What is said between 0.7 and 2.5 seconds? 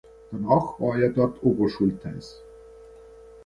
war er dort Oberschultheiß.